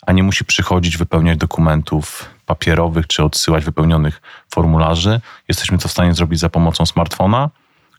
[0.08, 5.22] a nie musi przychodzić, wypełniać dokumentów papierowych czy odsyłać wypełnionych formularzy.
[5.48, 7.50] Jesteśmy to w stanie zrobić za pomocą smartfona,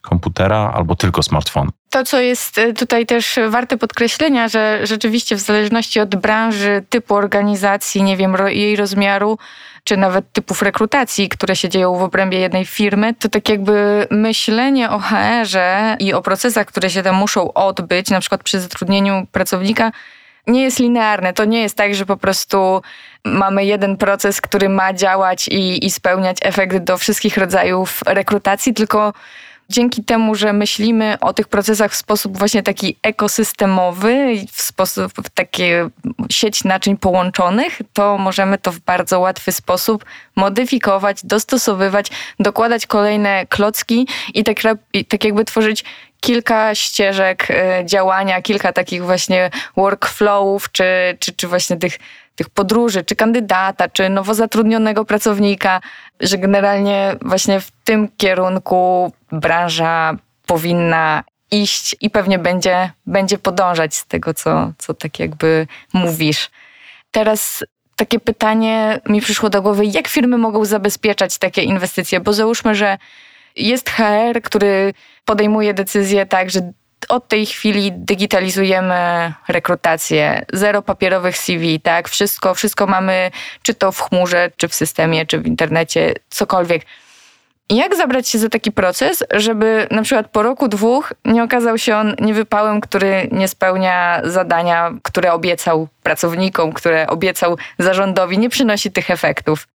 [0.03, 1.71] komputera albo tylko smartfon.
[1.91, 7.15] To, co jest e, tutaj też warte podkreślenia, że rzeczywiście w zależności od branży, typu
[7.15, 9.39] organizacji, nie wiem, jej rozmiaru,
[9.89, 14.91] czy nawet typów rekrutacji, które się dzieją w obrębie jednej firmy, to tak jakby myślenie
[14.91, 19.93] o HR-ze i o procesach, które się tam muszą odbyć, na przykład przy zatrudnieniu pracownika,
[20.47, 21.33] nie jest linearne.
[21.33, 22.83] To nie jest tak, że po prostu
[23.25, 29.13] mamy jeden proces, który ma działać i, i spełniać efekt do wszystkich rodzajów rekrutacji, tylko
[29.71, 35.31] dzięki temu, że myślimy o tych procesach w sposób właśnie taki ekosystemowy, w sposób w
[35.31, 35.89] takie
[36.31, 40.05] sieć naczyń połączonych, to możemy to w bardzo łatwy sposób
[40.37, 42.07] modyfikować, dostosowywać,
[42.41, 44.57] dokładać kolejne klocki i tak,
[44.93, 45.85] i tak jakby tworzyć
[46.21, 50.85] kilka ścieżek e, działania, kilka takich właśnie workflowów, czy,
[51.19, 51.99] czy, czy właśnie tych
[52.39, 55.81] tych podróży, czy kandydata, czy nowo zatrudnionego pracownika,
[56.21, 64.07] że generalnie właśnie w tym kierunku branża powinna iść i pewnie będzie, będzie podążać z
[64.07, 66.51] tego, co, co tak jakby mówisz.
[67.11, 67.65] Teraz
[67.97, 72.21] takie pytanie mi przyszło do głowy, jak firmy mogą zabezpieczać takie inwestycje?
[72.21, 72.99] Bo załóżmy, że
[73.57, 76.73] jest HR, który podejmuje decyzję tak, że
[77.09, 82.09] od tej chwili digitalizujemy rekrutację, zero papierowych CV, tak?
[82.09, 83.31] Wszystko, wszystko mamy,
[83.63, 86.83] czy to w chmurze, czy w systemie, czy w internecie, cokolwiek.
[87.71, 91.97] Jak zabrać się za taki proces, żeby na przykład po roku, dwóch nie okazał się
[91.97, 99.11] on niewypałem, który nie spełnia zadania, które obiecał pracownikom, które obiecał zarządowi, nie przynosi tych
[99.11, 99.69] efektów?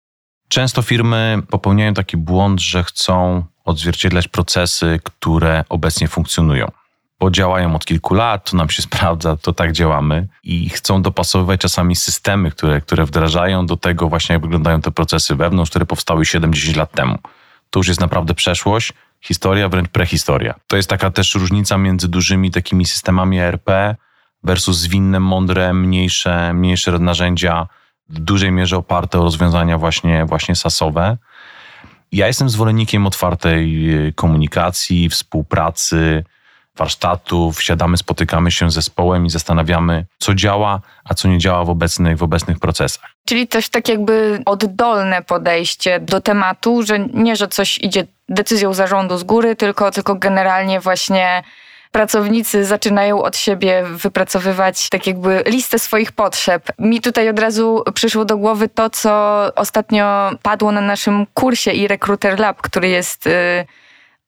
[0.49, 6.71] Często firmy popełniają taki błąd, że chcą odzwierciedlać procesy, które obecnie funkcjonują
[7.23, 11.61] bo działają od kilku lat, to nam się sprawdza, to tak działamy i chcą dopasowywać
[11.61, 16.25] czasami systemy, które, które wdrażają do tego właśnie, jak wyglądają te procesy wewnątrz, które powstały
[16.25, 17.19] 70 lat temu.
[17.71, 20.55] To już jest naprawdę przeszłość, historia, wręcz prehistoria.
[20.67, 23.71] To jest taka też różnica między dużymi takimi systemami ERP
[24.45, 27.69] versus zwinne, mądre, mniejsze, mniejsze narzędzia,
[28.09, 31.17] w dużej mierze oparte o rozwiązania właśnie, właśnie sasowe.
[32.13, 33.83] Ja jestem zwolennikiem otwartej
[34.15, 36.25] komunikacji, współpracy,
[36.77, 41.71] warsztatów, siadamy, spotykamy się z zespołem i zastanawiamy, co działa, a co nie działa w
[41.71, 43.11] obecnych, w obecnych procesach.
[43.27, 49.19] Czyli też tak jakby oddolne podejście do tematu, że nie, że coś idzie decyzją zarządu
[49.19, 51.43] z góry, tylko, tylko generalnie właśnie
[51.93, 56.69] pracownicy zaczynają od siebie wypracowywać tak jakby listę swoich potrzeb.
[56.79, 59.11] Mi tutaj od razu przyszło do głowy to, co
[59.57, 63.27] ostatnio padło na naszym kursie i Recruiter Lab, który jest...
[63.27, 63.67] Yy,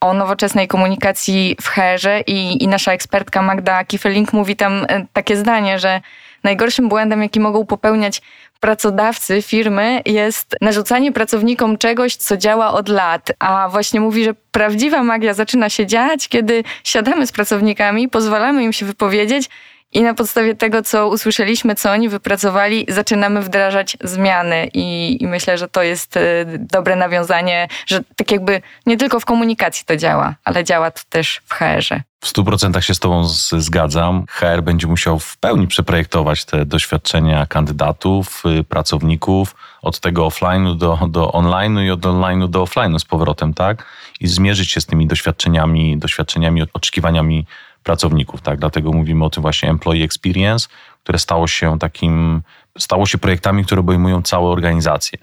[0.04, 5.36] o nowoczesnej komunikacji w herze i, i nasza ekspertka Magda Kiefelink mówi tam e, takie
[5.36, 6.00] zdanie, że
[6.42, 8.22] najgorszym błędem, jaki mogą popełniać
[8.60, 13.32] pracodawcy, firmy, jest narzucanie pracownikom czegoś, co działa od lat.
[13.38, 18.72] A właśnie mówi, że prawdziwa magia zaczyna się dziać, kiedy siadamy z pracownikami, pozwalamy im
[18.72, 19.48] się wypowiedzieć
[19.94, 24.70] i na podstawie tego, co usłyszeliśmy, co oni wypracowali, zaczynamy wdrażać zmiany.
[24.74, 26.20] I, I, myślę, że to jest e,
[26.58, 31.40] dobre nawiązanie, że tak jakby nie tylko w komunikacji to działa, ale działa to też
[31.46, 32.02] w HR-ze.
[32.20, 33.24] W stu procentach się z Tobą
[33.58, 34.24] zgadzam.
[34.28, 40.98] HR będzie musiał w pełni przeprojektować te doświadczenia kandydatów, y, pracowników od tego offline'u do,
[41.08, 43.86] do online'u i od online'u do offline'u z powrotem, tak?
[44.20, 47.46] I zmierzyć się z tymi doświadczeniami, doświadczeniami, oczekiwaniami
[47.84, 48.58] pracowników, tak?
[48.58, 50.68] Dlatego mówimy o tym właśnie employee experience,
[51.02, 52.42] które stało się takim,
[52.78, 55.18] stało się projektami, które obejmują całe organizacje.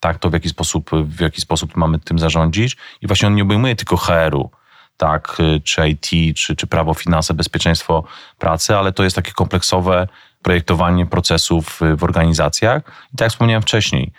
[0.00, 3.42] Tak, to w jaki sposób, w jaki sposób mamy tym zarządzić i właśnie on nie
[3.42, 4.50] obejmuje tylko HR-u,
[4.96, 8.04] tak, czy IT, czy, czy prawo, finanse, bezpieczeństwo
[8.38, 10.08] pracy, ale to jest takie kompleksowe
[10.42, 12.82] projektowanie procesów w organizacjach.
[13.14, 14.12] I tak jak wspomniałem wcześniej,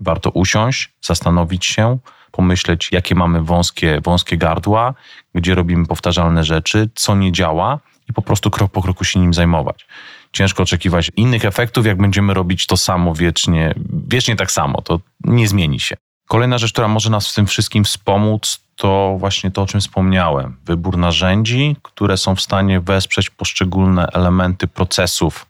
[0.00, 1.98] warto usiąść, zastanowić się,
[2.38, 4.94] pomyśleć, jakie mamy wąskie, wąskie gardła,
[5.34, 7.78] gdzie robimy powtarzalne rzeczy, co nie działa
[8.10, 9.86] i po prostu krok po kroku się nim zajmować.
[10.32, 13.74] Ciężko oczekiwać innych efektów, jak będziemy robić to samo wiecznie,
[14.08, 14.82] wiecznie tak samo.
[14.82, 15.96] To nie zmieni się.
[16.28, 20.56] Kolejna rzecz, która może nas w tym wszystkim wspomóc, to właśnie to, o czym wspomniałem.
[20.64, 25.46] Wybór narzędzi, które są w stanie wesprzeć poszczególne elementy procesów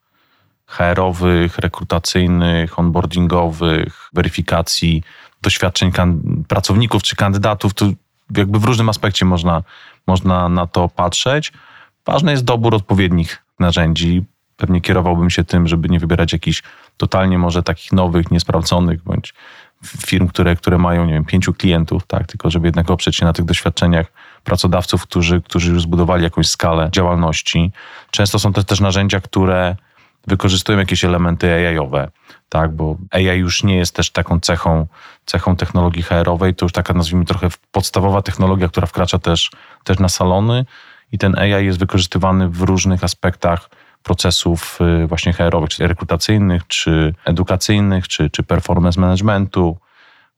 [0.67, 5.03] HR-owych, rekrutacyjnych, onboardingowych, weryfikacji
[5.43, 5.93] doświadczeń
[6.49, 7.75] pracowników czy kandydatów.
[7.75, 7.87] To
[8.37, 9.63] jakby w różnym aspekcie można,
[10.07, 11.53] można na to patrzeć.
[12.07, 14.25] Ważny jest dobór odpowiednich narzędzi.
[14.57, 16.63] Pewnie kierowałbym się tym, żeby nie wybierać jakichś
[16.97, 19.35] totalnie może takich nowych, niesprawdzonych, bądź
[20.07, 23.33] firm, które, które mają, nie wiem, pięciu klientów, tak, tylko żeby jednak oprzeć się na
[23.33, 24.13] tych doświadczeniach
[24.45, 27.73] pracodawców, którzy, którzy już zbudowali jakąś skalę działalności.
[28.11, 29.77] Często są to też narzędzia, które
[30.29, 32.11] wykorzystują jakieś elementy AI-owe,
[32.49, 34.87] tak, bo AI już nie jest też taką cechą,
[35.27, 39.51] cechą technologii HR-owej, to już taka nazwijmy trochę podstawowa technologia, która wkracza też,
[39.85, 40.65] też na salony.
[41.13, 43.71] I ten AI jest wykorzystywany w różnych aspektach
[44.03, 49.79] procesów y, właśnie HR-owych, czy rekrutacyjnych, czy edukacyjnych, czy, czy performance managementu,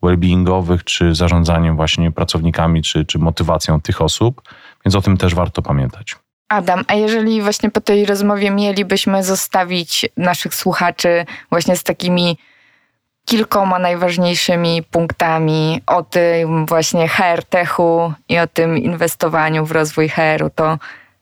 [0.02, 4.42] well-beingowych, czy zarządzaniem właśnie pracownikami, czy, czy motywacją tych osób,
[4.84, 6.16] więc o tym też warto pamiętać.
[6.50, 12.38] Adam, a jeżeli właśnie po tej rozmowie mielibyśmy zostawić naszych słuchaczy właśnie z takimi
[13.24, 20.50] kilkoma najważniejszymi punktami o tym właśnie HR techu i o tym inwestowaniu w rozwój HR-u,
[20.50, 20.78] to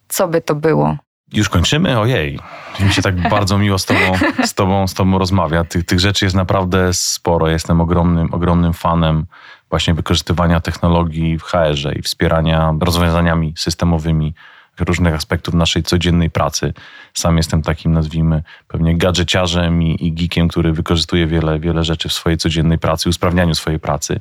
[0.09, 0.97] co by to było?
[1.33, 1.99] Już kończymy?
[1.99, 2.39] Ojej.
[2.81, 4.13] Mi się tak bardzo miło z tobą,
[4.45, 5.65] z tobą, z tobą rozmawia.
[5.65, 7.49] Tych, tych rzeczy jest naprawdę sporo.
[7.49, 9.27] Jestem ogromnym, ogromnym fanem
[9.71, 14.35] właśnie wykorzystywania technologii w HR-ze i wspierania rozwiązaniami systemowymi
[14.81, 16.73] różnych aspektów naszej codziennej pracy.
[17.15, 22.13] Sam jestem takim, nazwijmy, pewnie gadżeciarzem i, i geekiem, który wykorzystuje wiele, wiele rzeczy w
[22.13, 24.21] swojej codziennej pracy, usprawnianiu swojej pracy.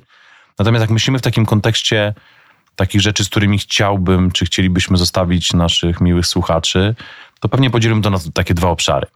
[0.59, 2.13] Natomiast jak myślimy w takim kontekście
[2.75, 6.95] takich rzeczy, z którymi chciałbym, czy chcielibyśmy zostawić naszych miłych słuchaczy,
[7.39, 9.07] to pewnie podzielimy to na takie dwa obszary.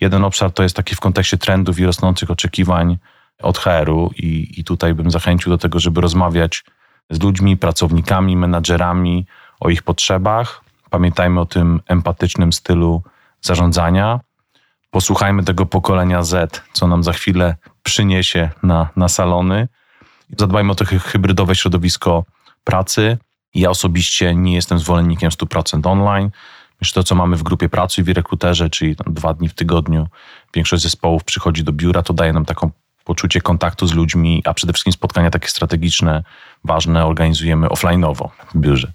[0.00, 2.98] Jeden obszar to jest taki w kontekście trendów i rosnących oczekiwań
[3.42, 6.64] od HR-u i, i tutaj bym zachęcił do tego, żeby rozmawiać
[7.10, 9.26] z ludźmi, pracownikami, menadżerami
[9.60, 13.02] o ich potrzebach, Pamiętajmy o tym empatycznym stylu
[13.40, 14.20] zarządzania.
[14.90, 19.68] Posłuchajmy tego pokolenia Z, co nam za chwilę przyniesie na, na salony.
[20.38, 22.24] Zadbajmy o to hybrydowe środowisko
[22.64, 23.18] pracy.
[23.54, 26.30] Ja osobiście nie jestem zwolennikiem 100% online.
[26.80, 30.06] Myślę, to co mamy w grupie pracy w rekruterze, czyli dwa dni w tygodniu,
[30.54, 32.70] większość zespołów przychodzi do biura, to daje nam taką
[33.04, 36.24] poczucie kontaktu z ludźmi, a przede wszystkim spotkania takie strategiczne,
[36.64, 38.92] ważne organizujemy offline'owo w biurze.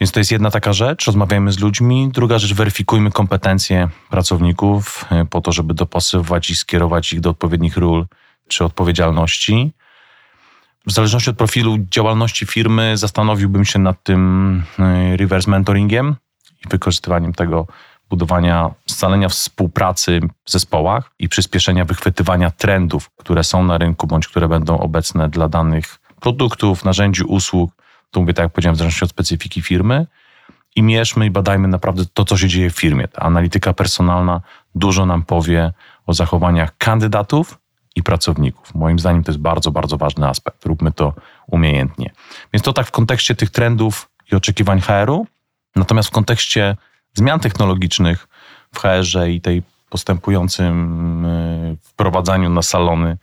[0.00, 2.10] Więc to jest jedna taka rzecz, rozmawiajmy z ludźmi.
[2.12, 7.76] Druga rzecz, weryfikujmy kompetencje pracowników e, po to, żeby dopasowywać i skierować ich do odpowiednich
[7.76, 8.06] ról
[8.48, 9.72] czy odpowiedzialności.
[10.86, 16.16] W zależności od profilu działalności firmy zastanowiłbym się nad tym e, reverse mentoringiem
[16.66, 17.66] i wykorzystywaniem tego
[18.10, 24.48] budowania scalenia współpracy w zespołach i przyspieszenia wychwytywania trendów, które są na rynku bądź które
[24.48, 27.70] będą obecne dla danych produktów, narzędzi, usług
[28.16, 30.06] tu mówię, tak jak powiedziałem, w zależności od specyfiki firmy
[30.76, 33.08] i mierzmy i badajmy naprawdę to, co się dzieje w firmie.
[33.08, 34.40] Ta analityka personalna
[34.74, 35.72] dużo nam powie
[36.06, 37.58] o zachowaniach kandydatów
[37.96, 38.74] i pracowników.
[38.74, 40.66] Moim zdaniem to jest bardzo, bardzo ważny aspekt.
[40.66, 41.12] Róbmy to
[41.46, 42.10] umiejętnie.
[42.52, 45.26] Więc to tak w kontekście tych trendów i oczekiwań HR-u.
[45.76, 46.76] Natomiast w kontekście
[47.14, 48.28] zmian technologicznych
[48.74, 53.18] w HR-ze i tej postępującym y, wprowadzaniu na salony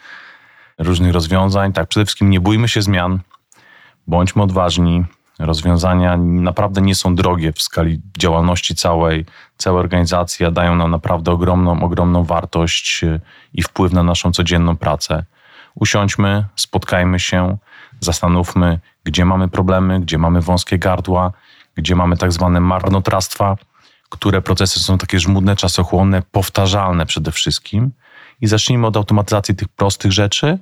[0.77, 3.19] różnych rozwiązań, tak, przede wszystkim nie bójmy się zmian,
[4.07, 5.05] Bądźmy odważni.
[5.39, 9.25] Rozwiązania naprawdę nie są drogie w skali działalności całej,
[9.57, 13.21] całej organizacji, a dają nam naprawdę ogromną, ogromną wartość y,
[13.53, 15.25] i wpływ na naszą codzienną pracę.
[15.75, 17.57] Usiądźmy, spotkajmy się,
[17.99, 21.31] zastanówmy, gdzie mamy problemy, gdzie mamy wąskie gardła,
[21.75, 23.57] gdzie mamy tak zwane marnotrawstwa,
[24.09, 27.91] które procesy są takie żmudne, czasochłonne, powtarzalne przede wszystkim.
[28.41, 30.59] I zacznijmy od automatyzacji tych prostych rzeczy,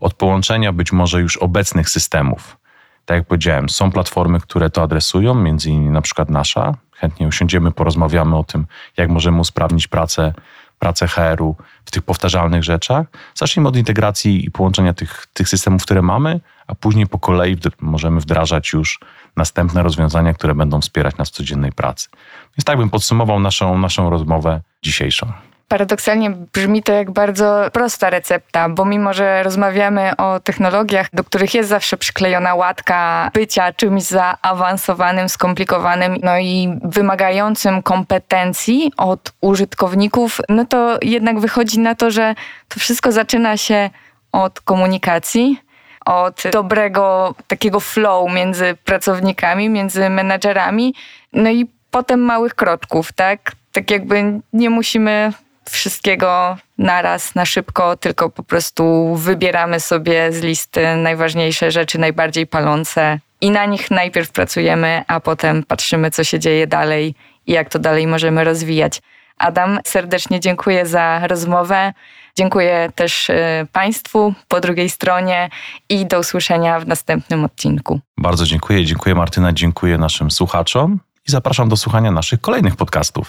[0.00, 2.59] od połączenia być może już obecnych systemów
[3.04, 6.74] tak jak powiedziałem, są platformy, które to adresują, między innymi na przykład nasza.
[6.92, 8.66] Chętnie usiądziemy, porozmawiamy o tym,
[8.96, 10.34] jak możemy usprawnić pracę,
[10.78, 13.06] pracę HR-u w tych powtarzalnych rzeczach.
[13.34, 18.20] Zacznijmy od integracji i połączenia tych, tych systemów, które mamy, a później po kolei możemy
[18.20, 19.00] wdrażać już
[19.36, 22.08] następne rozwiązania, które będą wspierać nas w codziennej pracy.
[22.56, 25.32] Więc tak bym podsumował naszą, naszą rozmowę dzisiejszą
[25.70, 31.54] paradoksalnie brzmi to jak bardzo prosta recepta, bo mimo, że rozmawiamy o technologiach, do których
[31.54, 40.64] jest zawsze przyklejona łatka bycia czymś zaawansowanym, skomplikowanym, no i wymagającym kompetencji od użytkowników, no
[40.64, 42.34] to jednak wychodzi na to, że
[42.68, 43.90] to wszystko zaczyna się
[44.32, 45.60] od komunikacji,
[46.06, 50.94] od dobrego takiego flow między pracownikami, między menadżerami,
[51.32, 53.52] no i potem małych kroczków, tak?
[53.72, 55.32] Tak jakby nie musimy
[55.70, 63.18] wszystkiego naraz, na szybko, tylko po prostu wybieramy sobie z listy najważniejsze rzeczy, najbardziej palące
[63.40, 67.14] i na nich najpierw pracujemy, a potem patrzymy, co się dzieje dalej
[67.46, 69.02] i jak to dalej możemy rozwijać.
[69.38, 71.92] Adam, serdecznie dziękuję za rozmowę.
[72.36, 75.50] Dziękuję też e, Państwu po drugiej stronie
[75.88, 78.00] i do usłyszenia w następnym odcinku.
[78.18, 78.84] Bardzo dziękuję.
[78.84, 83.28] Dziękuję Martyna, dziękuję naszym słuchaczom i zapraszam do słuchania naszych kolejnych podcastów.